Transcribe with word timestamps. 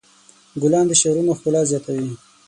ګلان 0.61 0.85
د 0.87 0.91
شعرونو 1.01 1.37
ښکلا 1.37 1.61
زیاتوي. 1.71 2.11